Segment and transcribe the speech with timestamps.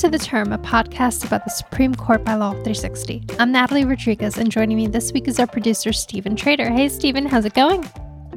[0.00, 3.22] To The Term, a podcast about the Supreme Court by Law 360.
[3.38, 6.70] I'm Natalie Rodriguez, and joining me this week is our producer, Stephen Trader.
[6.70, 7.86] Hey, Stephen, how's it going?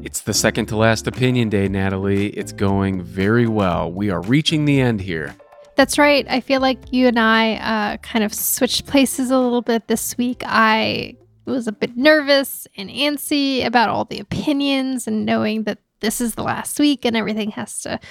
[0.04, 2.32] It's the second to last opinion day, Natalie.
[2.32, 3.90] It's going very well.
[3.90, 5.38] We are reaching the end here.
[5.78, 6.26] That's right.
[6.30, 10.18] I feel like you and I uh, kind of switched places a little bit this
[10.18, 10.44] week.
[10.46, 16.20] I was a bit nervous and antsy about all the opinions and knowing that this
[16.20, 18.02] is the last week and everything has to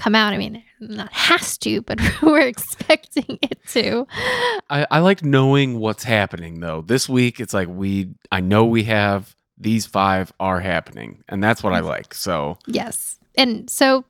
[0.00, 0.32] come out.
[0.32, 4.06] I mean, not has to, but we're expecting it to.
[4.70, 6.80] I, I like knowing what's happening though.
[6.80, 11.62] This week, it's like we, I know we have these five are happening, and that's
[11.62, 12.14] what I like.
[12.14, 13.18] So, yes.
[13.36, 14.04] And so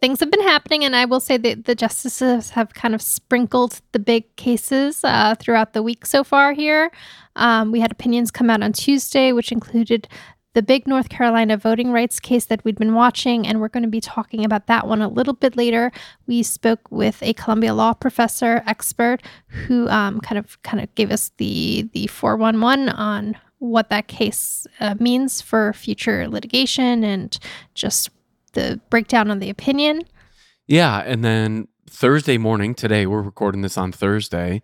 [0.00, 3.80] things have been happening, and I will say that the justices have kind of sprinkled
[3.90, 6.92] the big cases uh, throughout the week so far here.
[7.34, 10.06] Um, we had opinions come out on Tuesday, which included
[10.54, 13.88] the big North Carolina voting rights case that we'd been watching, and we're going to
[13.88, 15.90] be talking about that one a little bit later.
[16.26, 21.10] We spoke with a Columbia law professor expert who um, kind of kind of gave
[21.10, 27.04] us the the four one one on what that case uh, means for future litigation
[27.04, 27.38] and
[27.74, 28.10] just
[28.54, 30.02] the breakdown on the opinion.
[30.66, 34.62] Yeah, and then Thursday morning today, we're recording this on Thursday.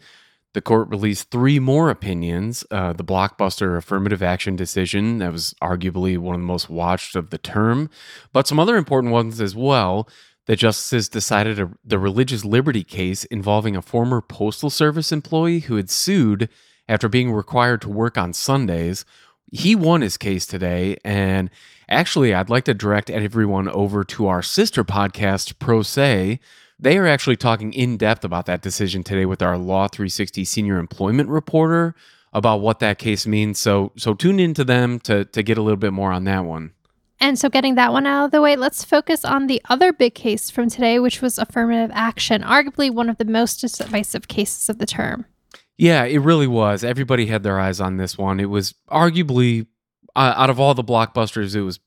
[0.55, 2.65] The court released three more opinions.
[2.71, 7.31] Uh, the blockbuster affirmative action decision, that was arguably one of the most watched of
[7.31, 7.91] the term,
[8.33, 10.09] but some other important ones as well.
[10.47, 15.77] The justices decided a, the religious liberty case involving a former Postal Service employee who
[15.77, 16.49] had sued
[16.89, 19.05] after being required to work on Sundays.
[19.53, 20.97] He won his case today.
[21.05, 21.51] And
[21.91, 26.41] actually, I'd like to direct everyone over to our sister podcast, Pro Se
[26.79, 30.79] they are actually talking in depth about that decision today with our Law 360 senior
[30.79, 31.95] employment reporter
[32.33, 33.59] about what that case means.
[33.59, 36.45] So so tune in to them to to get a little bit more on that
[36.45, 36.73] one.
[37.21, 40.15] And so, getting that one out of the way, let's focus on the other big
[40.15, 44.79] case from today, which was affirmative action, arguably one of the most divisive cases of
[44.79, 45.27] the term.
[45.77, 46.85] Yeah, it really was.
[46.85, 48.39] Everybody had their eyes on this one.
[48.39, 49.67] It was arguably,
[50.15, 51.81] uh, out of all the blockbusters, it was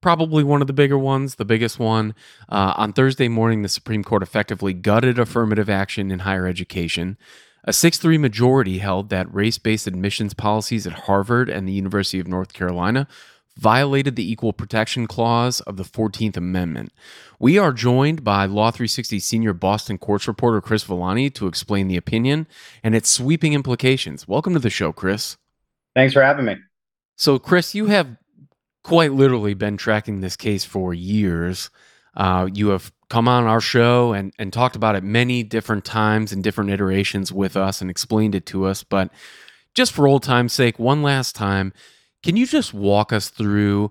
[0.00, 2.14] probably one of the bigger ones, the biggest one.
[2.48, 7.16] Uh, on Thursday morning, the Supreme Court effectively gutted affirmative action in higher education.
[7.64, 12.20] A 6 3 majority held that race based admissions policies at Harvard and the University
[12.20, 13.08] of North Carolina
[13.56, 16.92] violated the Equal Protection Clause of the 14th Amendment.
[17.38, 21.96] We are joined by Law 360 senior Boston courts reporter Chris Villani to explain the
[21.96, 22.46] opinion
[22.82, 24.28] and its sweeping implications.
[24.28, 25.36] Welcome to the show, Chris.
[25.94, 26.56] Thanks for having me.
[27.16, 28.16] So, Chris, you have
[28.86, 31.70] quite literally been tracking this case for years.
[32.16, 36.30] Uh, you have come on our show and, and talked about it many different times
[36.30, 38.84] and different iterations with us and explained it to us.
[38.84, 39.10] But
[39.74, 41.72] just for old time's sake, one last time,
[42.22, 43.90] can you just walk us through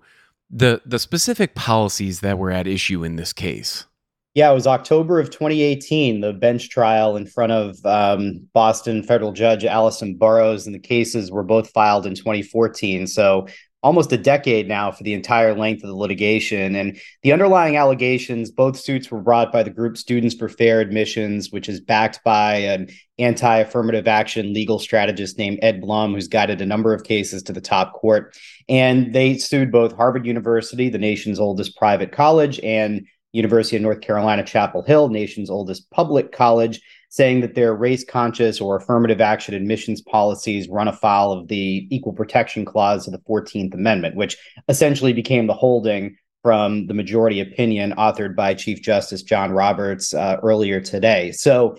[0.50, 3.86] the the specific policies that were at issue in this case?
[4.34, 9.32] Yeah, it was October of 2018, the bench trial in front of um, Boston federal
[9.32, 13.08] judge Allison Burroughs, and the cases were both filed in 2014.
[13.08, 13.48] So
[13.85, 16.75] almost a decade now for the entire length of the litigation.
[16.75, 21.51] And the underlying allegations, both suits were brought by the group Students for Fair Admissions,
[21.51, 26.62] which is backed by an anti affirmative action legal strategist named Ed Blum, who's guided
[26.62, 28.35] a number of cases to the top court.
[28.68, 34.02] And they sued both Harvard University, the nation's oldest private college, and University of North
[34.02, 36.81] Carolina, Chapel Hill, nation's oldest public college
[37.16, 42.12] saying that their race conscious or affirmative action admissions policies run afoul of the Equal
[42.12, 44.36] Protection Clause of the 14th Amendment, which
[44.68, 50.40] essentially became the holding from the majority opinion authored by Chief Justice John Roberts uh,
[50.44, 51.31] earlier today.
[51.31, 51.78] So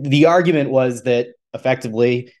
[0.00, 2.32] the argument was that effectively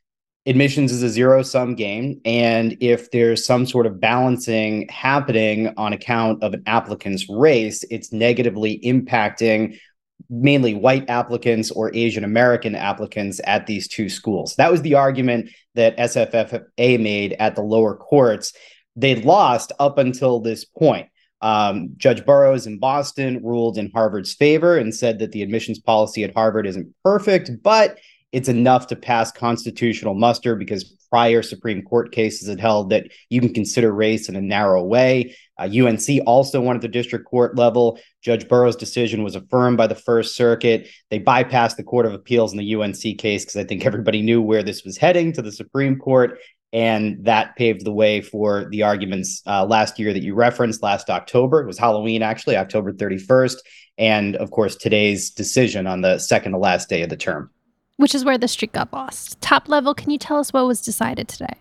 [0.46, 2.20] admissions is a zero sum game.
[2.24, 8.12] And if there's some sort of balancing happening on account of an applicant's race, it's
[8.12, 9.78] negatively impacting
[10.28, 14.54] mainly white applicants or Asian American applicants at these two schools.
[14.56, 18.52] That was the argument that SFFA made at the lower courts.
[18.96, 21.08] They'd lost up until this point.
[21.42, 26.24] Um, Judge Burroughs in Boston ruled in Harvard's favor and said that the admissions policy
[26.24, 27.98] at Harvard isn't perfect, but
[28.32, 33.40] it's enough to pass constitutional muster because prior Supreme Court cases had held that you
[33.40, 35.36] can consider race in a narrow way.
[35.58, 37.98] Uh, UNC also won at the district court level.
[38.22, 40.88] Judge Burroughs' decision was affirmed by the First Circuit.
[41.10, 44.42] They bypassed the Court of Appeals in the UNC case because I think everybody knew
[44.42, 46.38] where this was heading to the Supreme Court.
[46.72, 51.08] And that paved the way for the arguments uh, last year that you referenced last
[51.08, 51.62] October.
[51.62, 53.56] It was Halloween, actually, October 31st.
[53.96, 57.50] And of course, today's decision on the second to last day of the term
[57.96, 59.40] which is where the street got lost.
[59.40, 61.54] Top level, can you tell us what was decided today?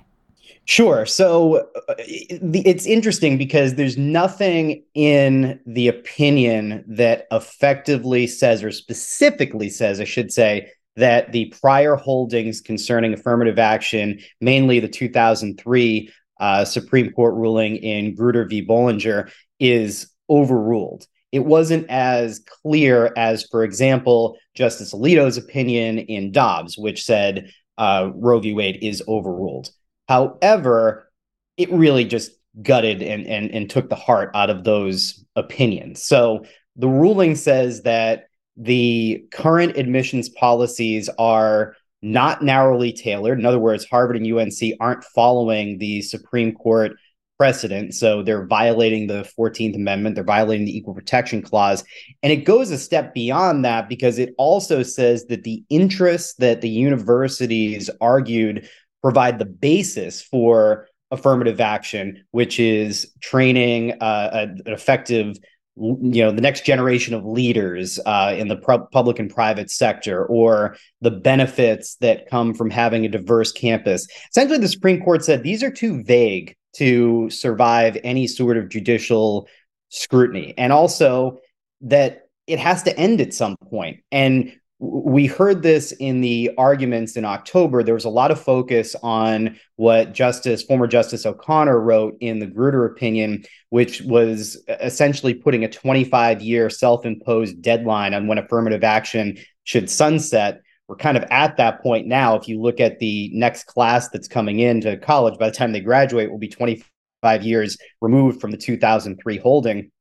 [0.65, 1.05] Sure.
[1.05, 9.69] So uh, it's interesting because there's nothing in the opinion that effectively says, or specifically
[9.69, 16.65] says, I should say, that the prior holdings concerning affirmative action, mainly the 2003 uh,
[16.65, 18.65] Supreme Court ruling in Grutter v.
[18.65, 19.29] Bollinger,
[19.59, 21.05] is overruled.
[21.35, 28.11] It wasn't as clear as, for example, Justice Alito's opinion in Dobbs, which said uh,
[28.15, 28.53] Roe v.
[28.53, 29.69] Wade is overruled.
[30.07, 31.11] However,
[31.57, 36.01] it really just gutted and, and, and took the heart out of those opinions.
[36.05, 36.45] So
[36.77, 43.39] the ruling says that the current admissions policies are not narrowly tailored.
[43.39, 46.93] In other words, Harvard and UNC aren't following the Supreme Court
[47.37, 47.93] precedent.
[47.93, 51.83] So they're violating the 14th Amendment, they're violating the Equal Protection Clause.
[52.23, 56.61] And it goes a step beyond that because it also says that the interests that
[56.61, 58.69] the universities argued
[59.01, 65.37] provide the basis for affirmative action, which is training uh, an effective
[65.77, 70.25] you know the next generation of leaders uh, in the pro- public and private sector
[70.25, 75.43] or the benefits that come from having a diverse campus essentially the supreme court said
[75.43, 79.47] these are too vague to survive any sort of judicial
[79.89, 81.39] scrutiny and also
[81.81, 84.01] that it has to end at some point.
[84.11, 87.81] and we heard this in the arguments in October.
[87.81, 92.47] There was a lot of focus on what Justice, former Justice O'Connor wrote in the
[92.47, 98.83] Grutter opinion, which was essentially putting a 25 year self imposed deadline on when affirmative
[98.83, 100.61] action should sunset.
[100.87, 102.35] We're kind of at that point now.
[102.35, 105.79] If you look at the next class that's coming into college, by the time they
[105.79, 109.91] graduate, will be 25 years removed from the 2003 holding.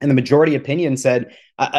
[0.00, 1.34] And the majority opinion said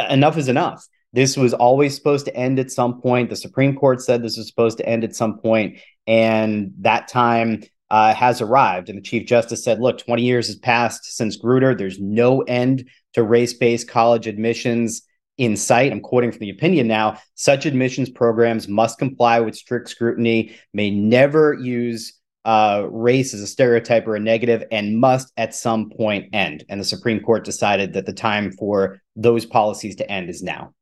[0.09, 3.29] enough is enough this was always supposed to end at some point.
[3.29, 7.63] The Supreme Court said this was supposed to end at some point, and that time
[7.89, 8.89] uh, has arrived.
[8.89, 11.77] And the Chief Justice said, look, 20 years has passed since Grutter.
[11.77, 15.01] There's no end to race based college admissions
[15.37, 15.91] in sight.
[15.91, 17.17] I'm quoting from the opinion now.
[17.35, 23.47] Such admissions programs must comply with strict scrutiny, may never use uh, race as a
[23.47, 26.63] stereotype or a negative, and must at some point end.
[26.69, 30.73] And the Supreme Court decided that the time for those policies to end is now.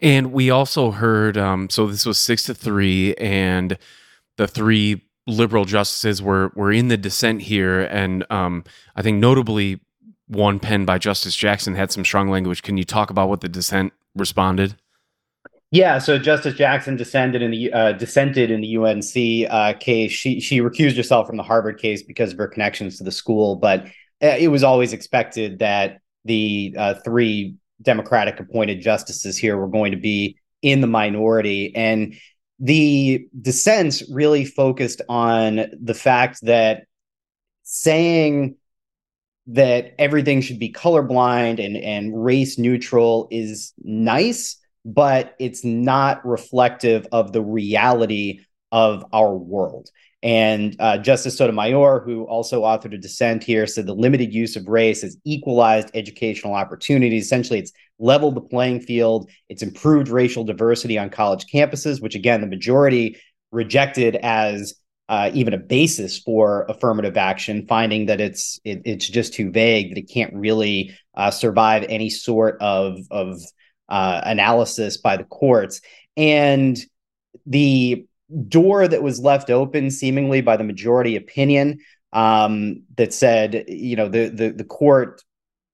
[0.00, 3.76] And we also heard, um, so this was six to three, and
[4.36, 8.64] the three liberal justices were were in the dissent here, and um,
[8.96, 9.80] I think notably
[10.28, 12.62] one penned by Justice Jackson had some strong language.
[12.62, 14.76] Can you talk about what the dissent responded?
[15.70, 20.12] Yeah, so Justice Jackson dissented in the uh, dissented in the UNC uh, case.
[20.12, 23.56] She she recused herself from the Harvard case because of her connections to the school,
[23.56, 23.84] but
[24.22, 29.92] uh, it was always expected that the uh, three Democratic appointed justices here were going
[29.92, 31.74] to be in the minority.
[31.76, 32.14] And
[32.58, 36.84] the dissents really focused on the fact that
[37.62, 38.56] saying
[39.48, 47.06] that everything should be colorblind and, and race neutral is nice, but it's not reflective
[47.12, 48.40] of the reality
[48.70, 49.88] of our world.
[50.22, 54.66] And uh, Justice Sotomayor, who also authored a dissent here, said the limited use of
[54.66, 57.24] race has equalized educational opportunities.
[57.24, 62.40] Essentially, it's leveled the playing field, it's improved racial diversity on college campuses, which again,
[62.40, 63.16] the majority
[63.50, 64.74] rejected as
[65.08, 69.90] uh, even a basis for affirmative action, finding that it's it, it's just too vague
[69.90, 73.40] that it can't really uh, survive any sort of of
[73.88, 75.80] uh, analysis by the courts.
[76.16, 76.78] And
[77.46, 78.06] the
[78.48, 81.78] door that was left open seemingly by the majority opinion
[82.12, 85.22] um, that said, you know, the, the the court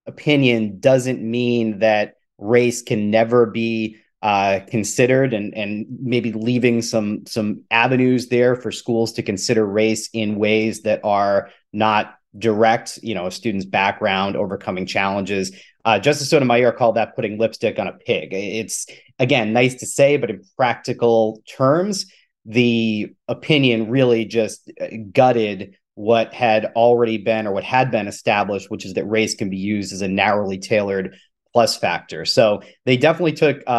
[0.07, 7.27] opinion doesn't mean that race can never be uh, considered, and and maybe leaving some
[7.27, 13.15] some avenues there for schools to consider race in ways that are not direct, you
[13.15, 15.53] know, a student's background, overcoming challenges.
[15.85, 18.31] Uh, Justice Sotomayor called that putting lipstick on a pig.
[18.33, 18.87] It's
[19.19, 22.07] again nice to say, but in practical terms,
[22.47, 28.71] the opinion really just uh, gutted what had already been or what had been established,
[28.71, 31.15] which is that race can be used as a narrowly tailored
[31.55, 32.27] plus factor.
[32.27, 33.71] So they definitely took uh,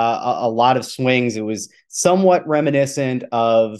[0.41, 1.35] a, a, lot of swings.
[1.35, 3.79] It was somewhat reminiscent of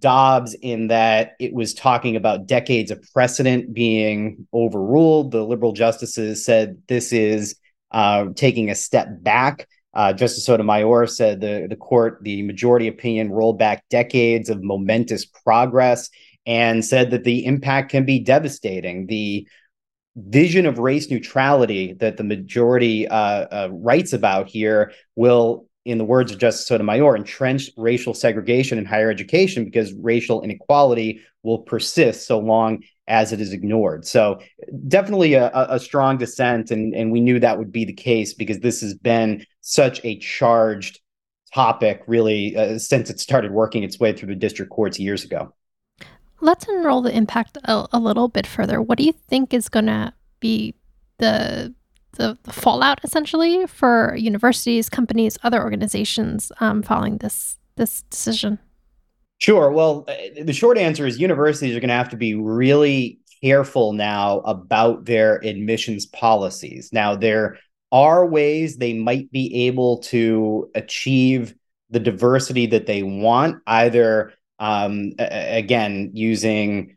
[0.00, 5.30] Dobbs in that it was talking about decades of precedent being overruled.
[5.30, 7.56] The liberal justices said this is
[7.90, 13.30] uh, taking a step back uh, Justice Sotomayor said the, the court, the majority opinion,
[13.30, 16.10] rolled back decades of momentous progress
[16.46, 19.06] and said that the impact can be devastating.
[19.06, 19.48] The
[20.18, 26.04] vision of race neutrality that the majority uh, uh, writes about here will in the
[26.04, 32.26] words of Justice Sotomayor, entrench racial segregation in higher education because racial inequality will persist
[32.26, 34.04] so long as it is ignored.
[34.04, 34.38] So
[34.86, 38.60] definitely a, a strong dissent, and, and we knew that would be the case because
[38.60, 41.00] this has been such a charged
[41.54, 45.54] topic, really, uh, since it started working its way through the district courts years ago.
[46.40, 48.80] Let's unroll the impact a, a little bit further.
[48.80, 50.74] What do you think is going to be
[51.18, 51.74] the,
[52.12, 58.58] the, fallout essentially for universities, companies, other organizations um, following this this decision?
[59.38, 59.70] Sure.
[59.70, 63.92] Well, uh, the short answer is universities are going to have to be really careful
[63.92, 66.90] now about their admissions policies.
[66.92, 67.58] Now, there
[67.92, 71.54] are ways they might be able to achieve
[71.90, 76.96] the diversity that they want, either um, again using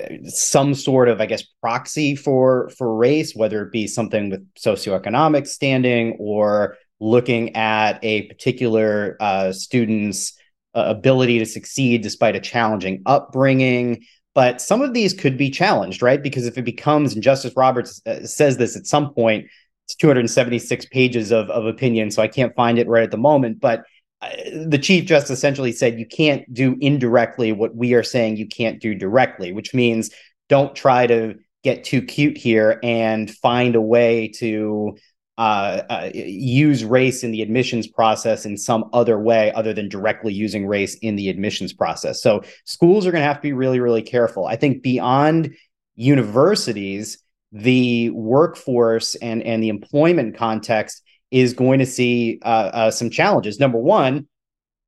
[0.00, 4.54] uh, some sort of i guess proxy for for race whether it be something with
[4.54, 10.38] socioeconomic standing or looking at a particular uh, student's
[10.74, 14.04] uh, ability to succeed despite a challenging upbringing.
[14.34, 16.22] But some of these could be challenged right?
[16.22, 19.46] Because if it becomes and justice roberts uh, says this at some point
[19.86, 23.58] it's 276 pages of, of opinion so i can't find it right at the moment
[23.60, 23.82] but
[24.22, 28.80] the chief just essentially said you can't do indirectly what we are saying you can't
[28.80, 30.10] do directly, which means
[30.48, 34.96] don't try to get too cute here and find a way to
[35.38, 40.34] uh, uh, use race in the admissions process in some other way other than directly
[40.34, 42.22] using race in the admissions process.
[42.22, 44.46] So schools are going to have to be really, really careful.
[44.46, 45.54] I think beyond
[45.94, 47.22] universities,
[47.52, 53.60] the workforce and and the employment context is going to see uh, uh, some challenges.
[53.60, 54.26] Number one,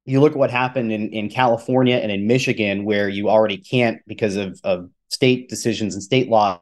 [0.05, 4.01] you look at what happened in, in California and in Michigan, where you already can't,
[4.07, 6.61] because of, of state decisions and state laws,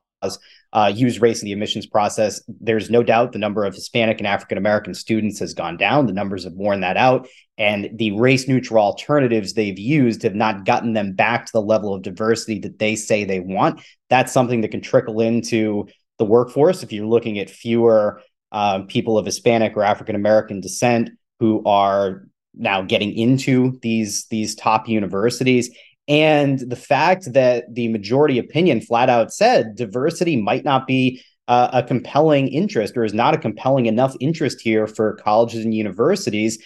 [0.72, 2.42] uh, use race in the admissions process.
[2.46, 6.06] There's no doubt the number of Hispanic and African American students has gone down.
[6.06, 7.26] The numbers have borne that out.
[7.58, 11.94] And the race neutral alternatives they've used have not gotten them back to the level
[11.94, 13.82] of diversity that they say they want.
[14.08, 19.18] That's something that can trickle into the workforce if you're looking at fewer um, people
[19.18, 25.70] of Hispanic or African American descent who are now getting into these these top universities.
[26.08, 31.70] And the fact that the majority opinion flat out said diversity might not be uh,
[31.72, 36.58] a compelling interest or is not a compelling enough interest here for colleges and universities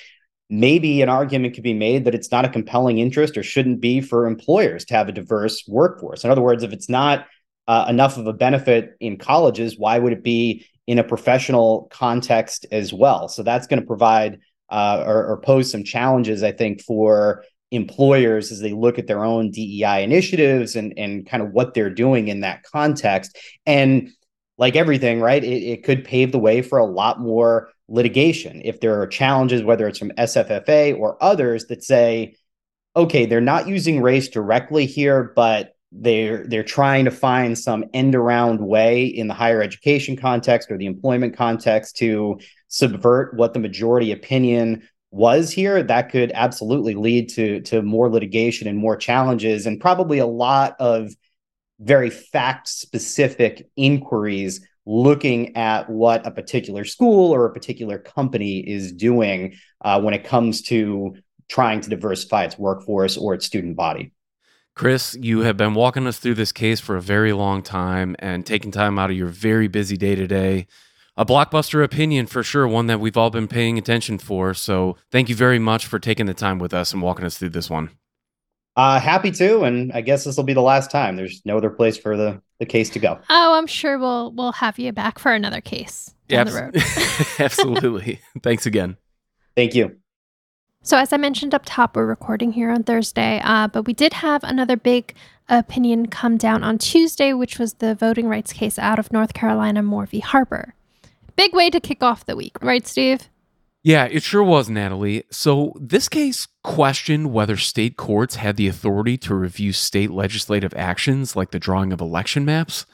[0.51, 4.01] maybe an argument could be made that it's not a compelling interest or shouldn't be
[4.01, 6.25] for employers to have a diverse workforce.
[6.25, 7.27] In other words if it's not
[7.67, 12.67] uh, enough of a benefit in colleges why would it be in a professional context
[12.71, 13.29] as well.
[13.29, 18.51] So that's going to provide uh, or, or, pose some challenges, I think, for employers
[18.51, 22.29] as they look at their own DEI initiatives and and kind of what they're doing
[22.29, 23.37] in that context.
[23.67, 24.11] And
[24.57, 28.81] like everything, right, it, it could pave the way for a lot more litigation if
[28.81, 32.37] there are challenges, whether it's from SFFA or others that say,
[32.97, 38.15] okay, they're not using race directly here, but they're they're trying to find some end
[38.15, 43.61] around way in the higher education context or the employment context to subvert what the
[43.61, 45.83] majority opinion was here.
[45.83, 50.75] That could absolutely lead to to more litigation and more challenges and probably a lot
[50.81, 51.13] of
[51.79, 58.93] very fact specific inquiries looking at what a particular school or a particular company is
[58.93, 61.15] doing uh, when it comes to
[61.49, 64.13] trying to diversify its workforce or its student body
[64.75, 68.45] Chris, you have been walking us through this case for a very long time and
[68.45, 70.67] taking time out of your very busy day to day.
[71.17, 74.53] A blockbuster opinion for sure, one that we've all been paying attention for.
[74.53, 77.51] So thank you very much for taking the time with us and walking us through
[77.51, 77.91] this one.
[78.77, 81.15] Uh, happy to, and I guess this will be the last time.
[81.15, 83.21] There's no other place for the, the case to go.
[83.31, 86.77] Oh, I'm sure we'll we'll have you back for another case down the road.
[87.39, 88.21] Absolutely.
[88.43, 88.97] Thanks again.
[89.55, 89.97] Thank you.
[90.87, 94.13] So, as I mentioned up top, we're recording here on Thursday, uh, but we did
[94.13, 95.15] have another big
[95.49, 99.83] opinion come down on Tuesday, which was the voting rights case out of North Carolina,
[99.83, 100.21] v.
[100.21, 100.75] Harper.
[101.37, 103.31] Big way to kick off the week, right, Steve?
[103.83, 105.25] Yeah, it sure was, Natalie.
[105.31, 111.35] So, this case questioned whether state courts had the authority to review state legislative actions
[111.35, 112.85] like the drawing of election maps.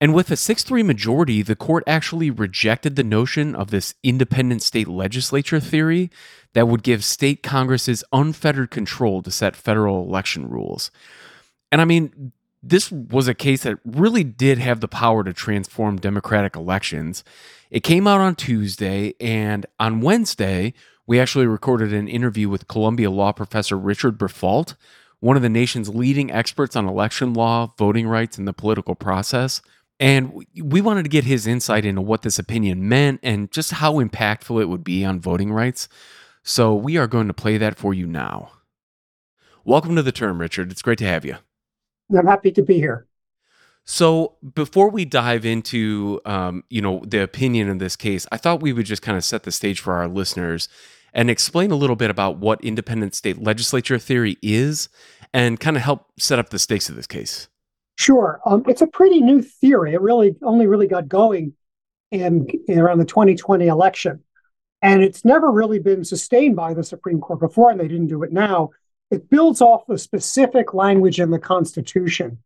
[0.00, 4.62] And with a 6 3 majority, the court actually rejected the notion of this independent
[4.62, 6.10] state legislature theory
[6.54, 10.90] that would give state Congresses unfettered control to set federal election rules.
[11.70, 12.32] And I mean,
[12.62, 17.22] this was a case that really did have the power to transform democratic elections.
[17.70, 20.72] It came out on Tuesday, and on Wednesday,
[21.06, 24.76] we actually recorded an interview with Columbia law professor Richard Briffault,
[25.20, 29.60] one of the nation's leading experts on election law, voting rights, and the political process.
[30.00, 33.94] And we wanted to get his insight into what this opinion meant and just how
[33.94, 35.88] impactful it would be on voting rights.
[36.46, 38.52] So we are going to play that for you now.
[39.64, 40.70] Welcome to the term, Richard.
[40.70, 41.36] It's great to have you.
[42.14, 43.06] I'm happy to be here.
[43.86, 48.60] So before we dive into, um, you know, the opinion in this case, I thought
[48.60, 50.68] we would just kind of set the stage for our listeners
[51.14, 54.90] and explain a little bit about what independent state legislature theory is
[55.32, 57.48] and kind of help set up the stakes of this case.
[57.96, 58.40] Sure.
[58.44, 59.94] Um, it's a pretty new theory.
[59.94, 61.54] It really only really got going
[62.10, 64.22] in, in around the 2020 election.
[64.84, 68.22] And it's never really been sustained by the Supreme Court before, and they didn't do
[68.22, 68.68] it now.
[69.10, 72.42] It builds off the specific language in the Constitution,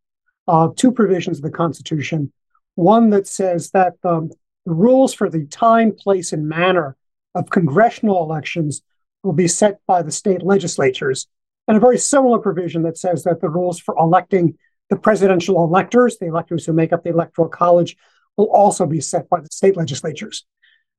[0.47, 2.33] uh, two provisions of the Constitution.
[2.77, 4.31] One that says that um,
[4.67, 6.97] the rules for the time, place, and manner
[7.35, 8.83] of congressional elections
[9.25, 11.27] will be set by the state legislatures,
[11.67, 14.57] and a very similar provision that says that the rules for electing
[14.91, 17.97] the presidential electors, the electors who make up the electoral college,
[18.37, 20.47] will also be set by the state legislatures.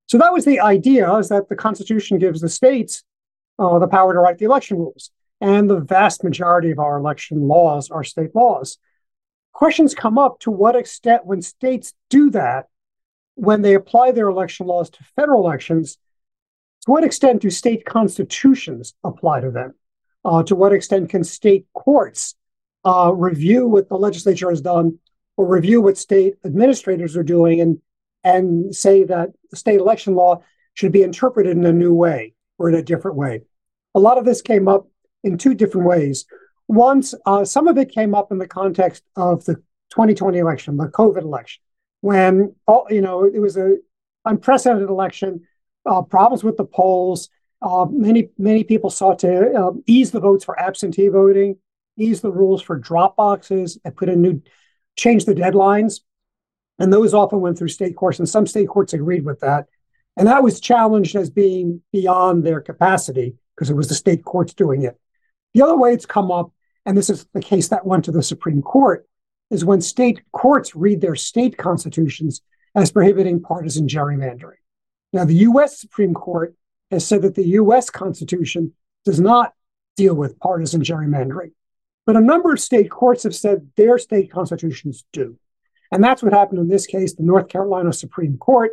[0.10, 3.04] So that was the idea: is that the Constitution gives the states
[3.60, 7.48] uh, the power to write the election rules, and the vast majority of our election
[7.48, 8.80] laws are state laws.
[9.54, 12.70] Questions come up to what extent, when states do that,
[13.36, 15.98] when they apply their election laws to federal elections,
[16.86, 19.75] to what extent do state constitutions apply to them?
[20.25, 22.36] Uh, to what extent can state courts
[22.84, 24.98] uh, review what the legislature has done
[25.38, 27.80] or review what state administrators are doing and,
[28.24, 32.76] and say that state election law should be interpreted in a new way or in
[32.76, 33.42] a different way?
[33.96, 34.88] A lot of this came up
[35.24, 36.26] in two different ways.
[36.68, 39.56] Once, uh, some of it came up in the context of the
[39.90, 41.62] 2020 election, the COVID election,
[42.02, 43.78] when all, you know it was a
[44.26, 45.42] unprecedented election
[45.86, 47.30] uh, problems with the polls.
[47.62, 51.58] Uh, many many people sought to uh, ease the votes for absentee voting,
[51.98, 54.42] ease the rules for drop boxes, and put in new,
[54.96, 56.02] change the deadlines,
[56.79, 59.67] and those often went through state courts, and some state courts agreed with that,
[60.17, 64.53] and that was challenged as being beyond their capacity because it was the state courts
[64.53, 65.00] doing it.
[65.53, 66.51] The other way it's come up,
[66.86, 69.07] and this is the case that went to the Supreme Court,
[69.51, 72.42] is when state courts read their state constitutions
[72.75, 74.59] as prohibiting partisan gerrymandering.
[75.11, 76.55] Now, the US Supreme Court
[76.92, 78.74] has said that the US Constitution
[79.05, 79.53] does not
[79.98, 81.51] deal with partisan gerrymandering.
[82.05, 85.37] But a number of state courts have said their state constitutions do.
[85.92, 87.16] And that's what happened in this case.
[87.16, 88.72] The North Carolina Supreme Court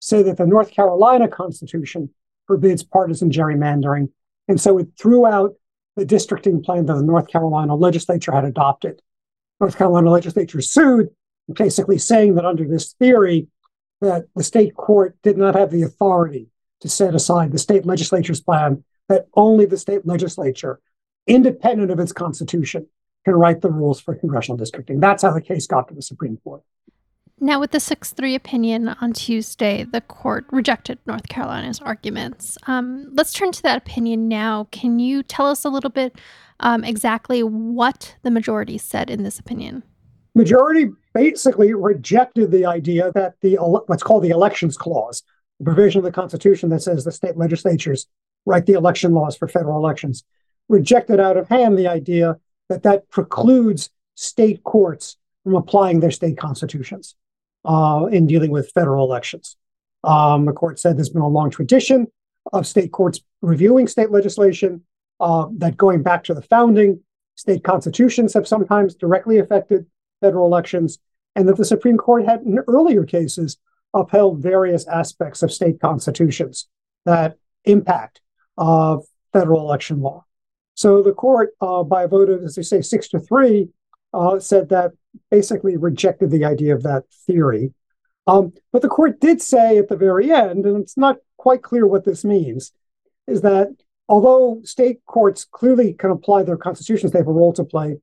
[0.00, 2.10] said that the North Carolina Constitution
[2.46, 4.10] forbids partisan gerrymandering.
[4.48, 5.54] And so it threw out
[5.96, 9.02] the districting plan that the North Carolina legislature had adopted.
[9.60, 11.08] North Carolina legislature sued,
[11.52, 13.48] basically saying that under this theory,
[14.00, 16.48] that the state court did not have the authority
[16.80, 20.80] to set aside the state legislature's plan, that only the state legislature,
[21.26, 22.86] independent of its constitution,
[23.28, 25.00] can write the rules for congressional districting.
[25.00, 26.62] That's how the case got to the Supreme Court.
[27.40, 32.58] Now, with the 6 3 opinion on Tuesday, the court rejected North Carolina's arguments.
[32.66, 34.66] Um, let's turn to that opinion now.
[34.72, 36.18] Can you tell us a little bit
[36.60, 39.84] um, exactly what the majority said in this opinion?
[40.34, 45.22] Majority basically rejected the idea that the what's called the elections clause,
[45.60, 48.06] the provision of the Constitution that says the state legislatures
[48.46, 50.24] write the election laws for federal elections,
[50.68, 52.36] rejected out of hand the idea
[52.68, 57.14] that that precludes state courts from applying their state constitutions
[57.64, 59.56] uh, in dealing with federal elections.
[60.04, 62.06] Um, the court said there's been a long tradition
[62.52, 64.82] of state courts reviewing state legislation,
[65.20, 67.00] uh, that going back to the founding,
[67.34, 69.86] state constitutions have sometimes directly affected
[70.20, 70.98] federal elections,
[71.34, 73.58] and that the Supreme Court had in earlier cases
[73.94, 76.68] upheld various aspects of state constitutions
[77.04, 78.20] that impact
[78.56, 78.98] uh,
[79.32, 80.24] federal election law.
[80.78, 83.68] So the court, uh, by a vote of, as they say, six to three,
[84.14, 84.92] uh, said that
[85.28, 87.74] basically rejected the idea of that theory.
[88.28, 91.84] Um, but the court did say at the very end, and it's not quite clear
[91.84, 92.70] what this means,
[93.26, 93.70] is that
[94.08, 97.96] although state courts clearly can apply their constitutions, they have a role to play.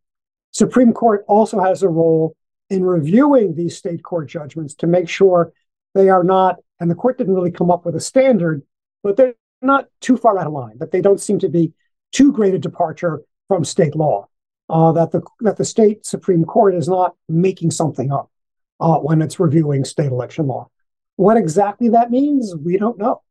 [0.51, 2.35] Supreme Court also has a role
[2.69, 5.53] in reviewing these state court judgments to make sure
[5.93, 8.63] they are not, and the court didn't really come up with a standard,
[9.01, 11.71] but they're not too far out of line, that they don't seem to be
[12.15, 14.28] too great a departure from state law,
[14.69, 18.32] uh, that the that the state Supreme Court is not making something up
[18.80, 20.69] uh, when it's reviewing state election law.
[21.17, 23.21] What exactly that means, we don't know.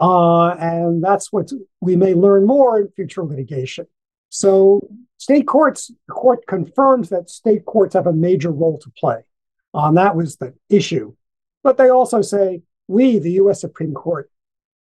[0.00, 3.86] Uh, and that's what we may learn more in future litigation.
[4.28, 9.22] So state courts, the court confirms that state courts have a major role to play.
[9.72, 11.14] Um, that was the issue.
[11.62, 14.30] But they also say we, the US Supreme Court,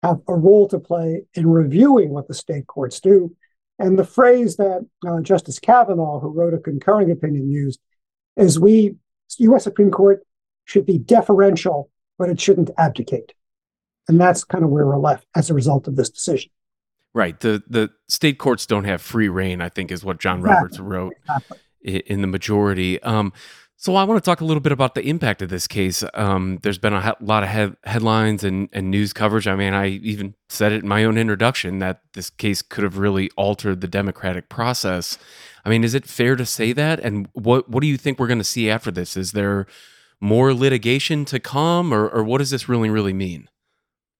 [0.02, 3.34] have a role to play in reviewing what the state courts do.
[3.80, 7.80] And the phrase that uh, Justice Kavanaugh, who wrote a concurring opinion, used
[8.36, 8.96] is we,
[9.38, 10.24] US Supreme Court,
[10.66, 13.32] should be deferential, but it shouldn't abdicate.
[14.06, 16.50] And that's kind of where we're left as a result of this decision.
[17.14, 17.40] Right.
[17.40, 20.54] The the state courts don't have free rein, I think is what John exactly.
[20.54, 21.58] Roberts wrote exactly.
[22.00, 23.02] in the majority.
[23.02, 23.32] Um,
[23.80, 26.04] so I want to talk a little bit about the impact of this case.
[26.12, 29.48] Um, there's been a lot of he- headlines and, and news coverage.
[29.48, 32.98] I mean, I even said it in my own introduction that this case could have
[32.98, 35.18] really altered the democratic process.
[35.64, 37.00] I mean, is it fair to say that?
[37.00, 39.16] And what what do you think we're going to see after this?
[39.16, 39.66] Is there
[40.20, 43.48] more litigation to come, or, or what does this really really mean?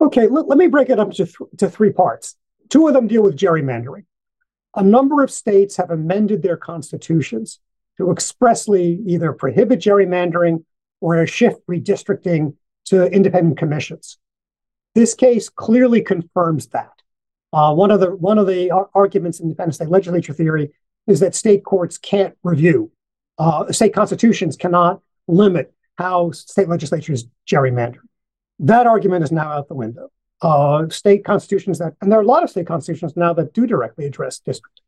[0.00, 2.34] Okay, let, let me break it up to, th- to three parts.
[2.70, 4.04] Two of them deal with gerrymandering.
[4.74, 7.58] A number of states have amended their constitutions
[8.00, 10.64] to expressly either prohibit gerrymandering
[11.00, 12.54] or shift redistricting
[12.86, 14.18] to independent commissions.
[14.94, 16.92] This case clearly confirms that.
[17.52, 20.70] Uh, one of the one of the arguments in independent state legislature theory
[21.06, 22.90] is that state courts can't review,
[23.38, 28.00] uh, state constitutions cannot limit how state legislatures gerrymander.
[28.60, 30.10] That argument is now out the window.
[30.40, 33.66] Uh, state constitutions that, and there are a lot of state constitutions now that do
[33.66, 34.80] directly address district.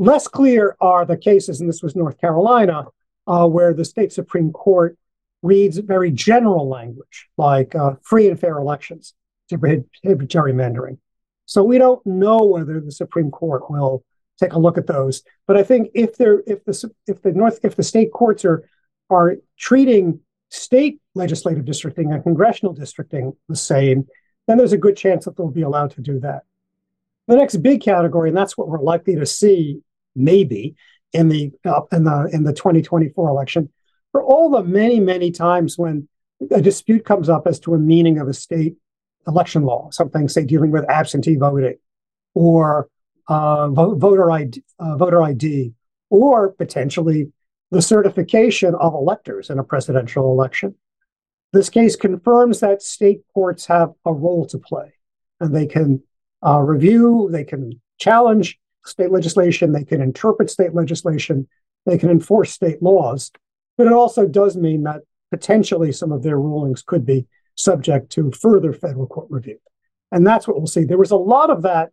[0.00, 2.86] Less clear are the cases, and this was North Carolina,
[3.26, 4.96] uh, where the state Supreme Court
[5.42, 9.12] reads very general language like uh, free and fair elections
[9.50, 10.96] to prohibit gerrymandering.
[11.44, 14.02] So we don't know whether the Supreme Court will
[14.38, 15.22] take a look at those.
[15.46, 18.66] But I think if they're if the if the North if the state courts are
[19.10, 24.06] are treating state legislative districting and congressional districting the same,
[24.46, 26.44] then there's a good chance that they'll be allowed to do that.
[27.28, 29.82] The next big category, and that's what we're likely to see
[30.20, 30.74] maybe
[31.12, 33.68] in the uh, in the in the 2024 election
[34.12, 36.08] for all the many many times when
[36.50, 38.76] a dispute comes up as to a meaning of a state
[39.26, 41.76] election law something say dealing with absentee voting
[42.34, 42.88] or
[43.28, 45.72] uh, voter ID, uh, voter ID
[46.08, 47.30] or potentially
[47.70, 50.74] the certification of electors in a presidential election
[51.52, 54.92] this case confirms that state courts have a role to play
[55.40, 56.02] and they can
[56.46, 61.48] uh, review they can challenge state legislation, they can interpret state legislation,
[61.86, 63.30] they can enforce state laws.
[63.76, 68.32] But it also does mean that potentially some of their rulings could be subject to
[68.32, 69.58] further federal court review.
[70.12, 70.84] And that's what we'll see.
[70.84, 71.90] There was a lot of that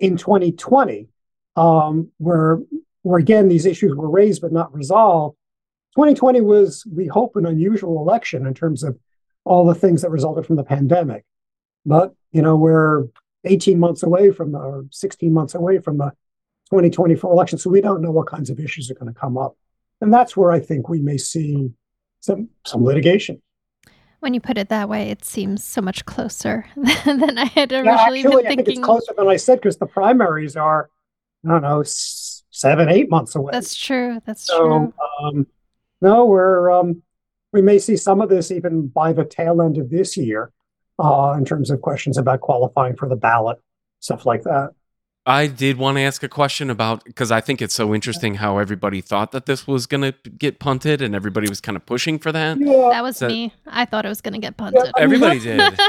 [0.00, 1.08] in 2020,
[1.56, 2.60] um, where,
[3.02, 5.36] where again, these issues were raised but not resolved.
[5.96, 8.98] 2020 was, we hope, an unusual election in terms of
[9.44, 11.24] all the things that resulted from the pandemic.
[11.86, 13.04] But, you know, we're
[13.44, 16.10] 18 months away from the, or 16 months away from the
[16.70, 17.58] 2024 election.
[17.58, 19.56] So we don't know what kinds of issues are going to come up.
[20.00, 21.70] And that's where I think we may see
[22.20, 23.40] some, some litigation.
[24.20, 27.84] When you put it that way, it seems so much closer than I had originally
[27.84, 28.46] yeah, actually, been thinking.
[28.46, 30.88] I think it's closer than I said because the primaries are,
[31.44, 33.50] I don't know, seven, eight months away.
[33.52, 34.22] That's true.
[34.24, 34.94] That's so, true.
[35.22, 35.46] Um,
[36.00, 37.02] no, we're um,
[37.52, 40.52] we may see some of this even by the tail end of this year
[40.98, 43.58] uh, in terms of questions about qualifying for the ballot,
[44.00, 44.70] stuff like that.
[45.26, 48.58] I did want to ask a question about because I think it's so interesting how
[48.58, 52.18] everybody thought that this was going to get punted and everybody was kind of pushing
[52.18, 52.58] for that.
[52.60, 52.90] Yeah.
[52.90, 53.54] That was me.
[53.66, 54.82] I thought it was going to get punted.
[54.84, 55.80] Yeah, everybody did.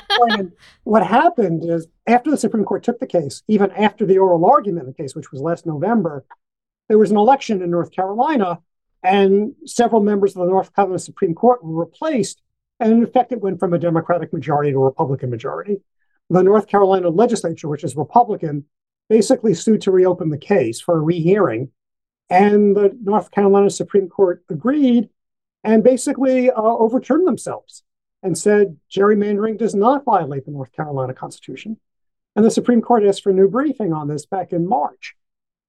[0.86, 4.88] what happened is after the Supreme Court took the case, even after the oral argument
[4.88, 6.24] in the case, which was last November,
[6.88, 8.60] there was an election in North Carolina,
[9.04, 12.42] and several members of the North Carolina Supreme Court were replaced
[12.80, 15.78] and in effect, it went from a Democratic majority to a Republican majority.
[16.30, 18.66] The North Carolina legislature, which is Republican,
[19.10, 21.72] basically sued to reopen the case for a rehearing.
[22.30, 25.10] And the North Carolina Supreme Court agreed
[25.64, 27.84] and basically uh, overturned themselves
[28.24, 31.78] and said gerrymandering does not violate the North Carolina Constitution.
[32.36, 35.16] And the Supreme Court asked for a new briefing on this back in March.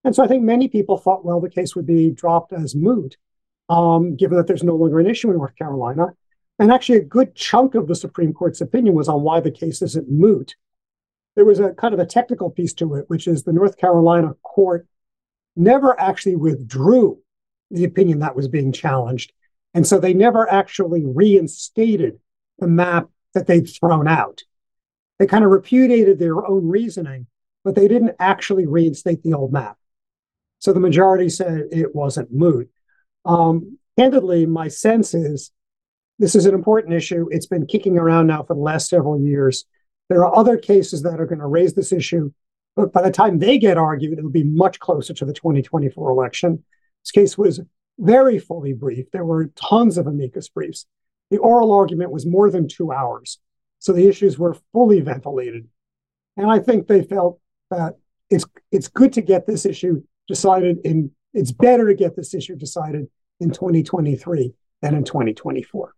[0.05, 3.17] And so I think many people thought, well, the case would be dropped as moot,
[3.69, 6.15] um, given that there's no longer an issue in North Carolina.
[6.59, 9.83] And actually, a good chunk of the Supreme Court's opinion was on why the case
[9.83, 10.57] isn't moot.
[11.35, 14.35] There was a kind of a technical piece to it, which is the North Carolina
[14.43, 14.87] court
[15.55, 17.19] never actually withdrew
[17.71, 19.33] the opinion that was being challenged.
[19.75, 22.19] And so they never actually reinstated
[22.59, 24.43] the map that they'd thrown out.
[25.19, 27.27] They kind of repudiated their own reasoning,
[27.65, 29.77] but they didn't actually reinstate the old map.
[30.59, 32.71] So the majority said it wasn't moot.
[33.25, 35.51] Um, candidly, my sense is
[36.19, 37.27] this is an important issue.
[37.31, 39.65] It's been kicking around now for the last several years.
[40.09, 42.33] There are other cases that are going to raise this issue,
[42.75, 46.65] but by the time they get argued, it'll be much closer to the 2024 election.
[47.05, 47.61] This case was
[47.99, 49.13] very fully briefed.
[49.13, 50.87] There were tons of amicus briefs.
[51.31, 53.39] The oral argument was more than two hours.
[53.79, 55.69] So the issues were fully ventilated.
[56.37, 57.95] And I think they felt that
[58.31, 62.57] it's it's good to get this issue decided in it's better to get this issue
[62.57, 63.07] decided
[63.41, 64.53] in 2023
[64.83, 65.96] than in 2024.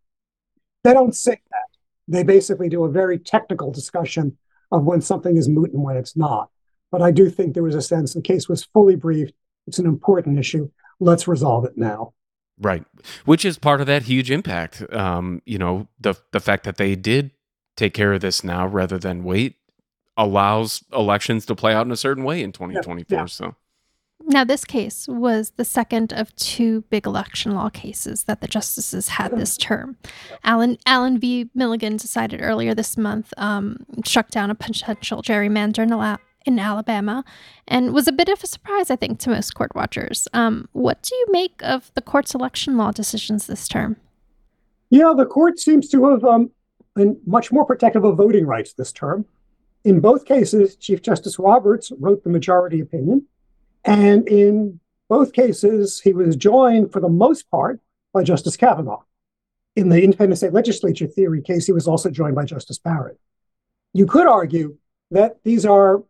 [0.85, 1.79] They don't say that.
[2.07, 4.37] They basically do a very technical discussion
[4.71, 6.51] of when something is moot and when it's not.
[6.91, 9.35] But I do think there was a sense the case was fully briefed.
[9.67, 10.71] It's an important issue.
[11.01, 12.15] Let's resolve it now.
[12.61, 12.85] Right,
[13.25, 14.83] which is part of that huge impact.
[14.93, 17.31] Um, you know, the the fact that they did
[17.77, 19.57] take care of this now rather than wait
[20.17, 23.17] allows elections to play out in a certain way in 2024.
[23.17, 23.27] Yeah, yeah.
[23.27, 23.55] So
[24.25, 29.09] now, this case was the second of two big election law cases that the justices
[29.09, 29.97] had this term.
[30.45, 31.49] Alan, Allen v.
[31.55, 36.19] Milligan decided earlier this month, um, struck down a potential gerrymander in,
[36.53, 37.25] in, Alabama,
[37.69, 40.29] and was a bit of a surprise, I think, to most court watchers.
[40.35, 43.97] Um, what do you make of the court's election law decisions this term?
[44.91, 46.51] Yeah, the court seems to have um,
[46.95, 49.27] been much more protective of voting rights this term.
[49.85, 53.27] In both cases, Chief Justice Roberts wrote the majority opinion.
[53.85, 57.81] And in both cases, he was joined for the most part
[58.13, 59.03] by Justice Kavanaugh.
[59.77, 63.19] In the independent state legislature theory case, he was also joined by Justice Barrett.
[63.93, 64.77] You could argue
[65.11, 66.03] that these are,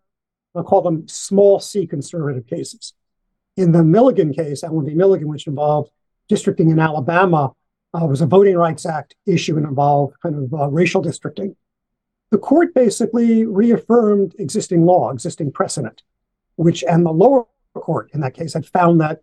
[0.54, 2.94] I'll call them small c conservative cases.
[3.56, 4.94] In the Milligan case, Allen v.
[4.94, 5.90] Milligan, which involved
[6.28, 7.52] districting in Alabama,
[7.94, 11.56] uh, was a Voting Rights Act issue and involved kind of uh, racial districting.
[12.30, 16.02] The court basically reaffirmed existing law, existing precedent,
[16.56, 17.46] which and the lower
[17.78, 19.20] court in that case had found that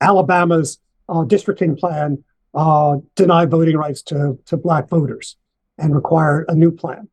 [0.00, 5.36] Alabama's uh, districting plan uh, denied voting rights to, to Black voters
[5.78, 7.08] and required a new plan.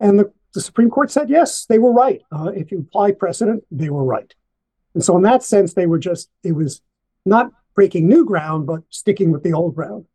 [0.00, 2.20] And the, the Supreme Court said, yes, they were right.
[2.30, 4.34] Uh, if you apply precedent, they were right.
[4.94, 6.80] And so, in that sense, they were just, it was
[7.24, 10.06] not breaking new ground, but sticking with the old ground.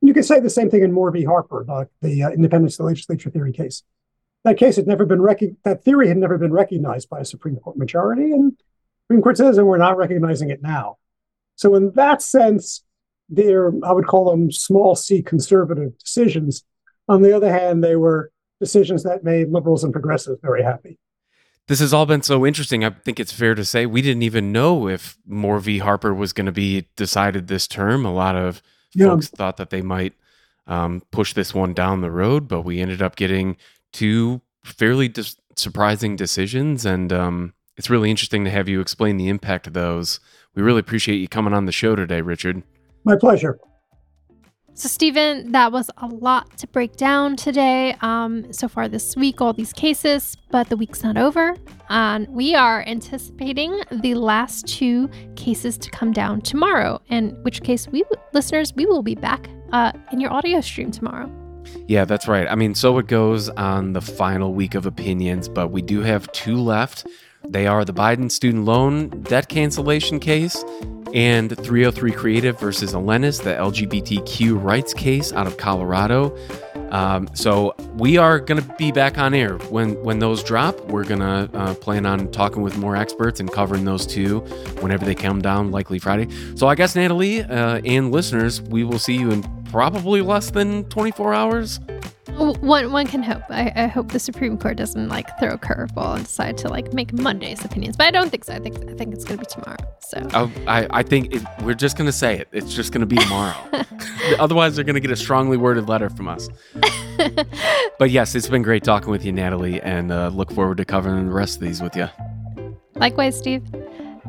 [0.00, 1.24] And you could say the same thing in Moore v.
[1.24, 3.82] Harper, the, the uh, independence legislature theory case.
[4.44, 7.56] That case had never been rec- that theory had never been recognized by a Supreme
[7.56, 8.56] Court majority, and
[9.10, 10.98] Supreme Court says, and we're not recognizing it now.
[11.56, 12.84] So in that sense,
[13.28, 16.62] they're I would call them small c conservative decisions.
[17.08, 20.96] On the other hand, they were decisions that made liberals and progressives very happy.
[21.66, 22.84] This has all been so interesting.
[22.84, 25.78] I think it's fair to say we didn't even know if Moore v.
[25.78, 28.06] Harper was going to be decided this term.
[28.06, 28.62] A lot of
[28.94, 29.06] yeah.
[29.06, 30.12] folks thought that they might
[30.68, 33.56] um, push this one down the road, but we ended up getting
[33.92, 36.86] two fairly dis- surprising decisions.
[36.86, 40.20] And um, it's really interesting to have you explain the impact of those.
[40.54, 42.62] We really appreciate you coming on the show today, Richard.
[43.04, 43.58] My pleasure.
[44.74, 47.96] So, Stephen, that was a lot to break down today.
[48.02, 51.56] Um, so far this week, all these cases, but the week's not over.
[51.88, 57.00] And we are anticipating the last two cases to come down tomorrow.
[57.08, 61.30] In which case, we listeners, we will be back uh, in your audio stream tomorrow.
[61.86, 62.46] Yeah, that's right.
[62.46, 66.30] I mean, so it goes on the final week of opinions, but we do have
[66.32, 67.06] two left.
[67.48, 70.64] They are the Biden student loan debt cancellation case
[71.14, 76.36] and 303 Creative versus Elenis, the LGBTQ rights case out of Colorado.
[76.90, 80.78] Um, so we are going to be back on air when when those drop.
[80.86, 84.40] We're going to uh, plan on talking with more experts and covering those two
[84.80, 86.28] whenever they come down, likely Friday.
[86.56, 90.84] So I guess Natalie uh, and listeners, we will see you in probably less than
[90.84, 91.80] 24 hours.
[92.40, 93.42] One one can hope.
[93.50, 96.94] I, I, hope the Supreme Court doesn't like throw a curveball and decide to like
[96.94, 98.54] make Monday's opinions, but I don't think so.
[98.54, 99.76] I think I think it's going to be tomorrow.
[100.00, 102.48] So oh, I I think it, we're just going to say it.
[102.50, 103.54] It's just going to be tomorrow.
[104.38, 106.48] Otherwise, they're going to get a strongly worded letter from us.
[107.98, 111.26] but yes, it's been great talking with you, Natalie, and uh, look forward to covering
[111.26, 112.08] the rest of these with you.
[112.96, 113.62] Likewise, Steve.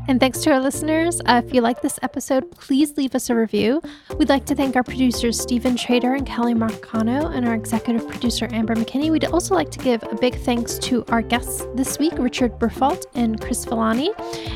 [0.07, 1.21] And thanks to our listeners.
[1.25, 3.81] Uh, if you like this episode, please leave us a review.
[4.17, 8.49] We'd like to thank our producers, Stephen Trader and Kelly Marcano, and our executive producer,
[8.51, 9.11] Amber McKinney.
[9.11, 13.05] We'd also like to give a big thanks to our guests this week, Richard Briffault
[13.13, 14.09] and Chris Villani.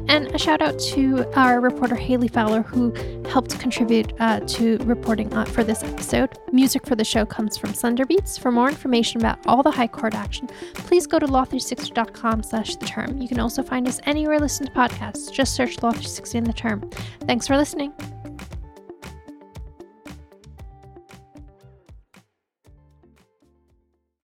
[0.10, 2.91] And a shout out to our reporter, Haley Fowler, who
[3.29, 6.38] helped contribute uh, to reporting uh, for this episode.
[6.51, 8.39] Music for the show comes from Sunderbeats.
[8.39, 12.86] For more information about all the high court action, please go to law360.com slash the
[12.86, 13.21] term.
[13.21, 15.35] You can also find us anywhere listen to podcasts.
[15.36, 16.89] Just search Law 360 in the term.
[17.28, 17.91] Thanks for listening.